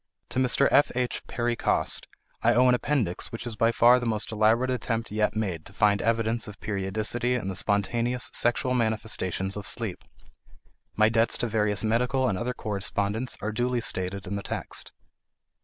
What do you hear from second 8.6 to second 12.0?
manifestations of sleep; my debts to various